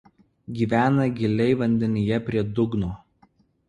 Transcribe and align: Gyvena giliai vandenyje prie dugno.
Gyvena 0.55 1.05
giliai 1.21 1.59
vandenyje 1.61 2.21
prie 2.27 2.43
dugno. 2.59 2.95